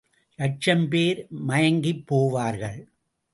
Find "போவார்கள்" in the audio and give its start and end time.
2.09-2.79